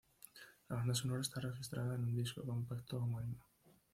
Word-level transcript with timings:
La 0.67 0.77
banda 0.77 0.95
sonora 0.95 1.21
está 1.21 1.39
registrada 1.39 1.93
en 1.93 2.05
un 2.05 2.15
disco 2.15 2.41
compacto 2.43 2.97
homónimo. 2.97 3.45